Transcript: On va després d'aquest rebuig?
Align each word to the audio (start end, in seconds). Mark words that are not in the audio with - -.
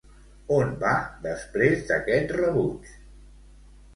On 0.53 0.71
va 0.83 0.93
després 1.25 1.85
d'aquest 1.91 2.33
rebuig? 2.37 2.89